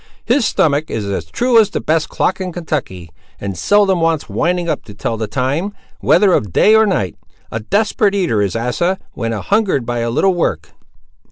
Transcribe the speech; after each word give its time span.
His 0.25 0.47
stomach 0.47 0.89
is 0.89 1.05
as 1.05 1.25
true 1.25 1.59
as 1.59 1.69
the 1.69 1.79
best 1.79 2.09
clock 2.09 2.41
in 2.41 2.51
Kentucky, 2.51 3.11
and 3.39 3.55
seldom 3.55 4.01
wants 4.01 4.27
winding 4.27 4.67
up 4.67 4.83
to 4.85 4.95
tell 4.95 5.15
the 5.15 5.27
time, 5.27 5.73
whether 5.99 6.33
of 6.33 6.51
day 6.51 6.73
or 6.73 6.87
night. 6.87 7.15
A 7.51 7.59
desperate 7.59 8.15
eater 8.15 8.41
is 8.41 8.55
Asa, 8.55 8.97
when 9.13 9.31
a 9.31 9.43
hungered 9.43 9.85
by 9.85 9.99
a 9.99 10.09
little 10.09 10.33
work!" 10.33 10.71